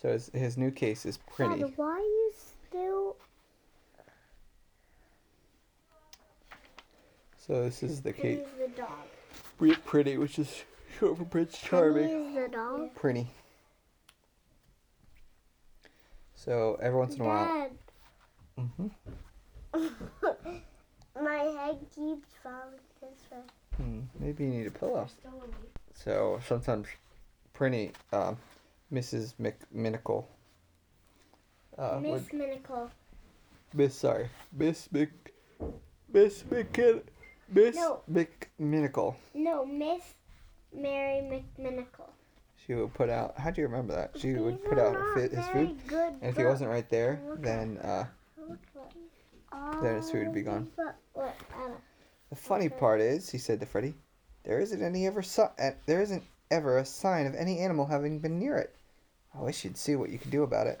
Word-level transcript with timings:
So 0.00 0.12
his, 0.12 0.30
his 0.32 0.56
new 0.56 0.70
case 0.70 1.04
is 1.04 1.18
pretty. 1.34 1.62
Dad, 1.62 1.72
why 1.76 1.90
are 1.90 1.98
you 1.98 2.32
still? 2.68 3.16
So 7.36 7.64
this 7.64 7.82
is 7.82 8.00
the 8.02 8.12
case. 8.12 8.46
The 8.58 8.68
dog? 8.68 9.78
Pretty, 9.84 10.16
which 10.18 10.38
is 10.38 10.64
short 10.98 11.18
for 11.18 11.24
Prince 11.24 11.58
Charming. 11.58 12.06
Penny 12.06 12.26
is 12.28 12.34
the 12.34 12.48
dog. 12.48 12.94
Pretty. 12.94 13.26
So 16.36 16.78
every 16.80 16.98
once 16.98 17.16
in 17.16 17.22
a 17.22 17.24
while. 17.24 17.44
Dad, 17.46 17.70
hmm 18.56 18.86
my 21.22 21.36
head 21.36 21.78
keeps 21.94 22.28
falling 22.42 22.78
this 23.00 23.18
way. 23.30 23.38
Hmm, 23.76 24.00
maybe 24.18 24.44
you 24.44 24.50
need 24.50 24.66
a 24.66 24.70
pillow. 24.70 25.08
So 25.92 26.40
sometimes 26.46 26.86
Prinny, 27.54 27.92
um, 28.12 28.36
Mrs. 28.92 29.34
McMinical. 29.40 30.24
Uh, 31.76 32.00
would- 32.02 32.02
Miss 32.02 32.32
Minicle. 32.32 32.90
Miss, 33.74 33.94
sorry, 33.94 34.28
Miss 34.52 34.90
Mc, 34.90 35.10
Miss 36.12 36.42
McKin, 36.44 37.02
Miss 37.52 37.76
No. 37.76 38.00
No, 39.34 39.64
Miss 39.66 40.02
Mary 40.74 41.20
McMinicle. 41.20 42.08
She 42.66 42.74
would 42.74 42.92
put 42.94 43.10
out. 43.10 43.38
How 43.38 43.50
do 43.50 43.60
you 43.60 43.66
remember 43.66 43.94
that? 43.94 44.18
She 44.18 44.32
would 44.34 44.64
put 44.64 44.78
out 44.78 44.94
not 44.94 45.14
fi- 45.14 45.28
his 45.36 45.46
food, 45.48 45.78
and 45.92 46.22
if 46.22 46.36
he 46.36 46.44
wasn't 46.44 46.70
right 46.70 46.88
there, 46.88 47.20
Look 47.28 47.42
then 47.42 47.78
uh, 47.78 48.06
then 49.82 49.96
his 49.96 50.10
food 50.10 50.26
would 50.26 50.34
be 50.34 50.42
gone. 50.42 50.64
these 50.64 50.72
bu- 50.74 50.90
What? 51.12 51.34
Anna? 51.62 51.76
the 52.30 52.36
funny 52.36 52.68
part 52.68 53.00
is, 53.00 53.28
he 53.30 53.38
said 53.38 53.60
to 53.60 53.66
Freddy, 53.66 53.94
"There 54.44 54.60
isn't 54.60 54.82
any 54.82 55.06
ever 55.06 55.22
si- 55.22 55.42
uh, 55.42 55.70
there 55.86 56.00
isn't 56.02 56.22
ever 56.50 56.78
a 56.78 56.84
sign 56.84 57.26
of 57.26 57.34
any 57.34 57.58
animal 57.60 57.86
having 57.86 58.18
been 58.18 58.38
near 58.38 58.56
it. 58.56 58.74
I 59.38 59.42
wish 59.42 59.64
you'd 59.64 59.76
see 59.76 59.96
what 59.96 60.10
you 60.10 60.18
could 60.18 60.30
do 60.30 60.42
about 60.42 60.66
it." 60.66 60.80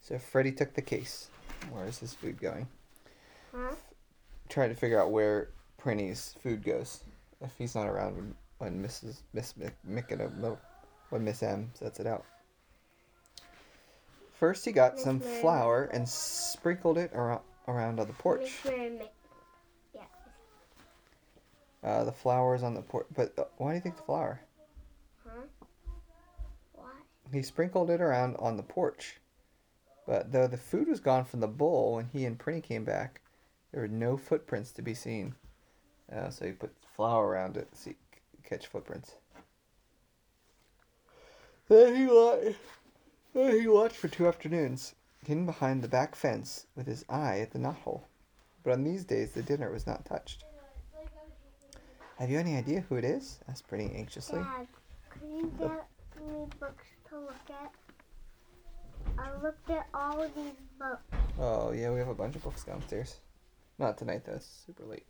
So 0.00 0.18
Freddy 0.18 0.52
took 0.52 0.74
the 0.74 0.82
case. 0.82 1.28
Where 1.70 1.86
is 1.86 1.98
his 1.98 2.14
food 2.14 2.40
going? 2.40 2.68
Huh? 3.52 3.74
Trying 4.48 4.68
to 4.68 4.76
figure 4.76 5.00
out 5.00 5.10
where 5.10 5.48
Prinny's 5.78 6.34
food 6.42 6.62
goes. 6.64 7.00
If 7.40 7.52
he's 7.58 7.74
not 7.74 7.86
around 7.86 8.16
when, 8.16 8.34
when 8.58 8.82
Mrs. 8.82 9.18
Miss 9.32 9.54
Mick, 9.54 10.10
and, 10.10 10.44
uh, 10.44 10.56
when 11.10 11.24
Miss 11.24 11.42
M 11.42 11.70
sets 11.74 12.00
it 12.00 12.06
out. 12.06 12.24
First, 14.38 14.64
he 14.64 14.72
got 14.72 14.94
Miss 14.94 15.04
some 15.04 15.18
Mary 15.18 15.40
flour 15.40 15.84
and 15.92 16.08
sprinkled 16.08 16.98
it 16.98 17.12
around, 17.14 17.40
around 17.68 18.00
on 18.00 18.06
the 18.06 18.12
porch. 18.12 18.60
Mary 18.64 19.00
Yeah. 19.94 20.02
Uh, 21.82 22.04
the 22.04 22.12
flour 22.12 22.54
is 22.54 22.62
on 22.62 22.74
the 22.74 22.82
porch. 22.82 23.06
But 23.14 23.32
uh, 23.38 23.44
why 23.56 23.70
do 23.70 23.74
you 23.76 23.80
think 23.80 23.96
the 23.96 24.02
flour? 24.02 24.40
He 27.32 27.42
sprinkled 27.42 27.90
it 27.90 28.00
around 28.00 28.36
on 28.36 28.56
the 28.56 28.62
porch. 28.62 29.20
But 30.06 30.30
though 30.30 30.46
the 30.46 30.56
food 30.56 30.88
was 30.88 31.00
gone 31.00 31.24
from 31.24 31.40
the 31.40 31.48
bowl 31.48 31.94
when 31.94 32.06
he 32.12 32.24
and 32.24 32.38
Prinny 32.38 32.62
came 32.62 32.84
back, 32.84 33.20
there 33.72 33.82
were 33.82 33.88
no 33.88 34.16
footprints 34.16 34.70
to 34.72 34.82
be 34.82 34.94
seen. 34.94 35.34
Uh, 36.10 36.30
so 36.30 36.46
he 36.46 36.52
put 36.52 36.72
flour 36.94 37.26
around 37.26 37.56
it 37.56 37.70
to 37.72 37.78
see, 37.78 37.96
catch 38.44 38.68
footprints. 38.68 39.16
Then 41.68 41.96
he, 41.96 42.06
wa- 42.06 42.38
then 43.34 43.60
he 43.60 43.66
watched 43.66 43.96
for 43.96 44.06
two 44.06 44.28
afternoons, 44.28 44.94
hidden 45.26 45.46
behind 45.46 45.82
the 45.82 45.88
back 45.88 46.14
fence 46.14 46.66
with 46.76 46.86
his 46.86 47.04
eye 47.08 47.40
at 47.40 47.50
the 47.50 47.58
knothole. 47.58 48.02
But 48.62 48.74
on 48.74 48.84
these 48.84 49.04
days, 49.04 49.32
the 49.32 49.42
dinner 49.42 49.72
was 49.72 49.86
not 49.86 50.04
touched. 50.04 50.44
Have 52.18 52.30
you 52.30 52.38
any 52.38 52.56
idea 52.56 52.84
who 52.88 52.94
it 52.94 53.04
is? 53.04 53.40
asked 53.48 53.68
Prinny 53.68 53.94
anxiously. 53.94 54.38
Dad, 54.38 54.68
can 55.10 55.36
you 55.36 55.52
get 55.58 55.86
books 56.66 56.86
to 57.08 57.18
look 57.18 57.50
at? 57.50 57.72
I 59.18 59.42
looked 59.42 59.70
at 59.70 59.86
all 59.94 60.20
of 60.22 60.34
these 60.34 60.52
books. 60.78 61.02
Oh, 61.38 61.72
yeah, 61.72 61.90
we 61.90 61.98
have 62.00 62.08
a 62.08 62.14
bunch 62.14 62.34
of 62.36 62.42
books 62.42 62.64
downstairs. 62.64 63.16
Not 63.78 63.96
tonight, 63.98 64.22
though. 64.24 64.32
It's 64.34 64.64
super 64.66 64.84
late. 64.84 65.06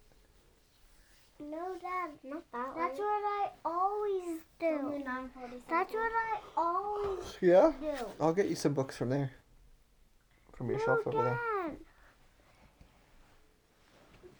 No, 1.41 1.77
Dad. 1.81 2.11
Not 2.25 2.43
that 2.53 2.69
That's 2.77 2.99
way. 2.99 3.05
what 3.05 3.23
I 3.25 3.49
always 3.65 4.41
Only 4.63 4.99
do. 4.99 5.05
9:47. 5.05 5.63
That's 5.69 5.93
what 5.93 6.13
I 6.13 6.39
always 6.57 7.37
Yeah? 7.41 7.73
do. 7.81 8.07
I'll 8.21 8.33
get 8.33 8.49
you 8.49 8.55
some 8.57 8.73
books 8.75 8.97
from 8.97 9.11
there. 9.11 9.31
From 10.55 10.71
your 10.71 10.79
no, 10.79 10.85
shelf 10.85 11.07
over 11.07 11.23
there. 11.23 11.39
Dad. 11.67 11.77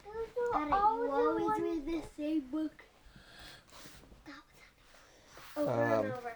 Those 0.05 0.53
are 0.53 0.59
Daddy, 0.61 0.71
always 0.73 1.01
you 1.03 1.07
the 1.11 1.29
always 1.29 1.45
ones- 1.45 1.61
read 1.61 1.85
the 1.85 2.01
same 2.17 2.41
book. 2.51 2.83
over 5.55 5.71
Um, 5.71 5.79
and 6.03 6.13
over. 6.13 6.26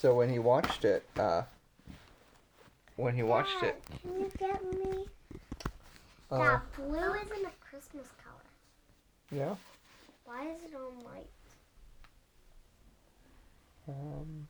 So 0.00 0.14
when 0.14 0.30
he 0.30 0.38
watched 0.38 0.86
it, 0.86 1.04
uh, 1.18 1.42
when 2.96 3.14
he 3.14 3.22
watched 3.22 3.62
it, 3.62 3.82
Can 4.00 4.18
you 4.18 4.30
get 4.38 4.64
me? 4.72 5.04
uh, 6.30 6.38
that 6.38 6.62
blue 6.74 7.12
isn't 7.12 7.44
a 7.44 7.50
Christmas 7.60 8.06
color. 8.24 8.40
yeah, 9.30 9.56
Why 10.24 10.48
is 10.48 10.62
it 10.62 10.74
on 10.74 11.04
white? 11.04 11.28
um, 13.88 14.48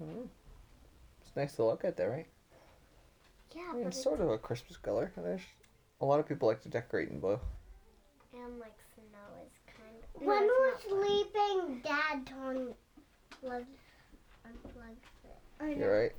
I 0.00 0.04
don't 0.04 0.16
know. 0.16 0.28
it's 1.20 1.36
nice 1.36 1.54
to 1.56 1.64
look 1.66 1.84
at, 1.84 1.98
there, 1.98 2.08
right? 2.08 2.26
Yeah, 3.54 3.64
I 3.68 3.72
mean, 3.74 3.82
but 3.82 3.88
it's 3.88 3.98
it's 3.98 4.04
sort 4.04 4.20
of 4.22 4.30
a 4.30 4.38
Christmas 4.38 4.78
color. 4.78 5.12
There's 5.14 5.42
a 6.00 6.06
lot 6.06 6.20
of 6.20 6.26
people 6.26 6.48
like 6.48 6.62
to 6.62 6.70
decorate 6.70 7.10
in 7.10 7.20
blue. 7.20 7.38
and 8.32 8.58
like 8.60 8.72
snow 8.94 9.44
is 9.44 9.52
kind 9.76 9.94
of. 10.02 10.22
When 10.26 10.48
we're 10.48 10.70
it's 10.70 10.84
sleeping, 10.88 11.82
Dad 11.84 12.24
turned 12.26 12.74
plug 13.42 13.64
unplugged 14.50 15.06
it. 15.24 15.78
You're 15.78 16.00
right. 16.02 16.12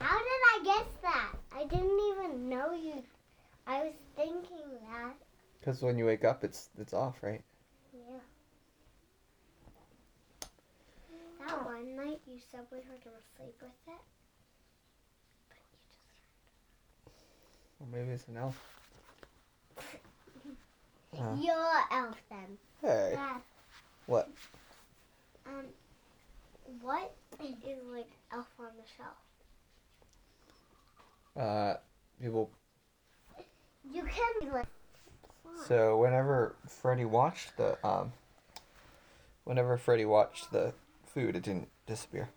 How 0.00 0.18
did 0.18 0.26
I 0.26 0.60
guess 0.64 0.86
that? 1.02 1.32
I 1.56 1.64
didn't 1.64 1.98
even 2.12 2.48
know 2.48 2.72
you. 2.72 3.02
I 3.66 3.84
was 3.84 3.92
thinking 4.16 4.66
that. 4.90 5.14
Because 5.60 5.80
when 5.80 5.96
you 5.96 6.04
wake 6.06 6.24
up, 6.24 6.44
it's 6.44 6.68
it's 6.78 6.92
off, 6.92 7.22
right? 7.22 7.42
Yeah. 7.94 8.18
That 11.46 11.64
one 11.64 11.96
night 11.96 12.20
you 12.26 12.38
said 12.50 12.60
we 12.70 12.78
were 12.78 12.98
gonna 13.04 13.16
sleep 13.36 13.54
with 13.62 13.70
it. 13.88 14.00
But 15.48 15.56
you 15.56 15.78
just 15.86 15.98
Or 17.80 17.86
maybe 17.90 18.12
it's 18.12 18.28
an 18.28 18.36
elf. 18.36 18.60
You're 21.40 21.80
elf 21.92 22.16
then. 22.28 22.58
hey, 22.82 23.12
Dad. 23.14 23.40
what? 24.06 24.28
Um, 25.46 25.64
what 26.80 27.14
is 27.44 27.78
like 27.92 28.10
elf 28.32 28.46
on 28.58 28.66
the 28.76 28.84
shelf? 28.96 29.16
Uh, 31.36 31.74
people. 32.20 32.50
You 33.92 34.02
can 34.02 34.32
be 34.40 34.50
like. 34.50 34.66
So 35.66 35.98
whenever 35.98 36.56
Freddy 36.66 37.04
watched 37.04 37.56
the 37.56 37.78
um, 37.86 38.12
whenever 39.44 39.76
Freddy 39.76 40.04
watched 40.04 40.50
the 40.52 40.72
food, 41.04 41.36
it 41.36 41.42
didn't 41.44 41.68
disappear. 41.86 42.28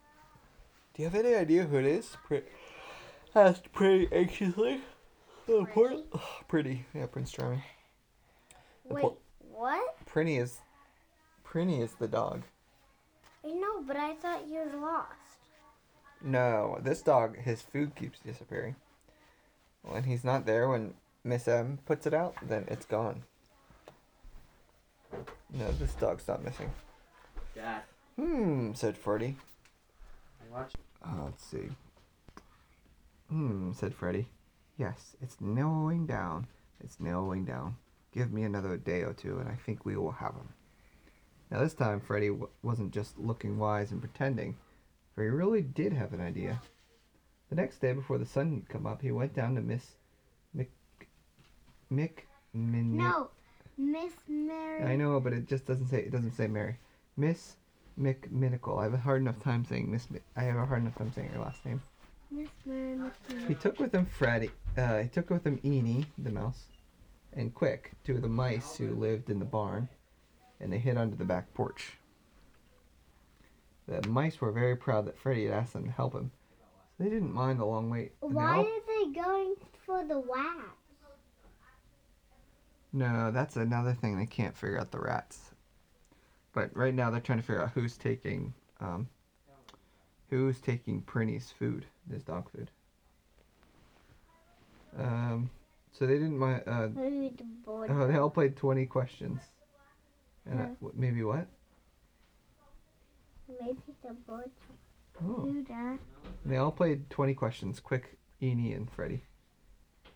Do 0.94 1.02
you 1.04 1.10
have 1.10 1.16
any 1.26 1.36
idea 1.36 1.64
who 1.66 1.78
it 1.78 1.86
is? 1.86 2.16
Pre- 2.26 2.44
asked 3.36 3.72
pretty 3.72 4.08
anxiously. 4.12 4.82
Oh, 5.50 5.66
poor, 5.72 5.88
Pretty? 5.90 6.04
oh, 6.14 6.40
pretty. 6.48 6.86
Yeah, 6.94 7.06
Prince 7.06 7.32
Charming. 7.32 7.62
The 8.88 8.96
Wait, 8.96 9.02
poor- 9.02 9.18
what? 9.52 9.96
Prinny 10.06 10.42
is, 10.42 10.58
Prinny 11.46 11.82
is 11.82 11.94
the 11.94 12.08
dog. 12.08 12.44
I 13.48 13.52
know, 13.52 13.82
but 13.86 13.96
I 13.96 14.14
thought 14.14 14.48
you 14.48 14.60
were 14.60 14.80
lost. 14.82 15.14
No, 16.22 16.80
this 16.82 17.02
dog, 17.02 17.38
his 17.38 17.62
food 17.62 17.96
keeps 17.96 18.20
disappearing. 18.20 18.76
When 19.84 20.04
he's 20.04 20.24
not 20.26 20.46
there, 20.46 20.68
when 20.68 20.96
Miss 21.24 21.48
M 21.48 21.80
puts 21.86 22.06
it 22.06 22.14
out, 22.14 22.36
then 22.42 22.66
it's 22.68 22.86
gone. 22.86 23.24
No, 25.54 25.72
this 25.74 25.94
dog's 25.94 26.28
not 26.28 26.44
missing. 26.44 26.70
Dad, 27.56 27.84
Hmm, 28.18 28.74
said 28.74 28.98
Freddy. 28.98 29.38
I 30.42 30.54
watched. 30.54 30.76
Uh, 31.06 31.26
let's 31.26 31.44
see. 31.44 31.70
Hmm, 33.30 33.72
said 33.74 33.94
Freddy. 33.94 34.28
Yes, 34.78 35.16
it's 35.22 35.40
narrowing 35.40 36.06
down. 36.06 36.48
It's 36.84 37.00
narrowing 37.00 37.46
down. 37.46 37.78
Give 38.12 38.32
me 38.32 38.44
another 38.44 38.76
day 38.78 39.02
or 39.04 39.14
two, 39.14 39.38
and 39.40 39.48
I 39.48 39.56
think 39.56 39.86
we 39.86 39.96
will 39.96 40.12
have 40.12 40.34
him. 40.34 40.50
Now, 41.50 41.60
this 41.60 41.74
time, 41.74 42.00
Freddy 42.02 42.28
w- 42.28 42.50
wasn't 42.62 42.92
just 42.94 43.18
looking 43.18 43.58
wise 43.58 43.92
and 43.92 44.02
pretending, 44.02 44.58
for 45.16 45.24
he 45.24 45.30
really 45.30 45.62
did 45.62 45.94
have 45.94 46.14
an 46.14 46.22
idea. 46.22 46.62
The 47.50 47.56
next 47.56 47.80
day, 47.80 47.94
before 47.94 48.18
the 48.18 48.26
sun 48.26 48.54
had 48.54 48.70
come 48.70 48.86
up, 48.86 49.02
he 49.02 49.12
went 49.12 49.34
down 49.34 49.56
to 49.56 49.62
Miss 49.62 49.96
Mick. 50.56 50.68
Mick. 51.92 52.24
Min- 52.54 52.98
No, 52.98 53.30
Miss 53.78 54.14
Mary. 54.28 54.84
I 54.84 54.96
know, 54.96 55.20
but 55.20 55.32
it 55.34 55.48
just 55.48 55.66
doesn't 55.66 55.88
say. 55.88 56.00
It 56.00 56.12
doesn't 56.12 56.34
say 56.34 56.48
Mary. 56.48 56.78
Miss 57.16 57.56
McMinical. 58.00 58.80
I 58.80 58.84
have 58.84 58.94
a 58.94 58.98
hard 58.98 59.22
enough 59.22 59.42
time 59.42 59.64
saying 59.66 59.90
Miss. 59.92 60.10
Mi- 60.10 60.20
I 60.36 60.44
have 60.44 60.58
a 60.58 60.66
hard 60.66 60.82
enough 60.82 60.96
time 60.96 61.12
saying 61.14 61.30
her 61.30 61.40
last 61.40 61.66
name. 61.66 61.82
Miss 62.30 62.50
Mary. 62.66 63.00
He 63.48 63.56
took 63.56 63.80
with 63.80 63.94
him 63.94 64.06
Freddy. 64.06 64.50
Uh, 64.78 65.00
he 65.04 65.08
took 65.10 65.30
with 65.30 65.46
him 65.46 65.60
Eeny, 65.64 66.06
the 66.18 66.30
mouse, 66.30 66.64
and 67.34 67.54
Quik, 67.56 67.92
two 68.04 68.16
of 68.16 68.22
the 68.22 68.28
mice 68.28 68.76
who 68.76 68.94
lived 68.96 69.30
in 69.30 69.40
the 69.40 69.46
barn, 69.46 69.88
and 70.60 70.72
they 70.72 70.78
hid 70.80 70.98
under 70.98 71.16
the 71.16 71.26
back 71.26 71.54
porch. 71.54 71.94
The 73.88 74.06
mice 74.08 74.42
were 74.42 74.52
very 74.52 74.76
proud 74.76 75.06
that 75.06 75.18
Freddy 75.18 75.46
had 75.46 75.54
asked 75.54 75.74
them 75.74 75.86
to 75.86 75.92
help 75.92 76.14
him. 76.14 76.32
So 76.98 77.04
they 77.04 77.10
didn't 77.10 77.34
mind 77.34 77.60
the 77.60 77.66
long 77.66 77.90
wait. 77.90 78.14
Why 78.20 78.58
all- 78.58 78.66
are 78.66 78.82
they 79.06 79.12
going 79.14 79.56
for 79.86 80.04
the 80.04 80.20
wax? 80.20 80.60
No, 82.94 83.32
that's 83.32 83.56
another 83.56 83.94
thing 83.94 84.18
they 84.18 84.26
can't 84.26 84.56
figure 84.58 84.80
out 84.80 84.92
the 84.92 85.00
rats. 85.00 85.52
But 86.54 86.76
right 86.76 86.94
now 86.94 87.12
they're 87.12 87.20
trying 87.22 87.40
to 87.40 87.44
figure 87.46 87.62
out 87.62 87.72
who's 87.72 87.98
taking 87.98 88.54
um, 88.80 89.08
who's 90.30 90.60
taking 90.60 91.02
Prinny's 91.02 91.52
food, 91.52 91.86
his 92.12 92.24
dog 92.24 92.50
food. 92.50 92.72
Um, 94.98 95.50
so 95.92 96.08
they 96.08 96.14
didn't 96.14 96.38
mind. 96.40 96.64
Uh, 96.66 96.88
Maybe 96.96 97.34
the 97.38 97.44
board. 97.44 97.92
oh, 97.92 98.08
they 98.08 98.18
all 98.18 98.30
played 98.32 98.56
twenty 98.56 98.86
questions. 98.88 99.42
And 100.50 100.60
Yeah. 100.60 100.90
maybe 100.94 101.24
what? 101.24 101.48
Maybe 103.48 103.80
the 104.04 104.14
board 104.14 104.52
Oh. 105.24 105.98
They 106.46 106.58
all 106.58 106.72
played 106.72 107.10
20 107.10 107.34
questions. 107.34 107.80
Quik, 107.80 108.04
Eeny, 108.42 108.74
and 108.74 108.90
Freddy. 108.90 109.24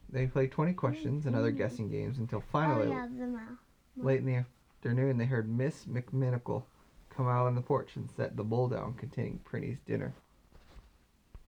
They 0.10 0.28
played 0.28 0.51
20 0.51 0.74
questions 0.74 1.25
and 1.25 1.36
other 1.36 1.50
mm-hmm. 1.50 1.57
guessing 1.57 1.89
games 1.89 2.18
until 2.18 2.39
oh, 2.39 2.44
finally, 2.51 2.88
oh 2.88 2.92
yeah, 2.92 3.45
late 3.95 4.19
in 4.19 4.25
the 4.25 4.36
afternoon, 4.36 5.18
they 5.18 5.25
heard 5.25 5.50
Miss 5.50 5.86
McMinicle 5.86 6.63
come 7.10 7.27
out 7.27 7.48
on 7.48 7.56
the 7.56 7.62
porch 7.62 7.95
and 7.95 8.10
set 8.10 8.36
the 8.36 8.44
bowl 8.44 8.68
down 8.68 8.94
containing 8.94 9.39
Prinny's 9.39 9.80
dinner. 9.86 10.13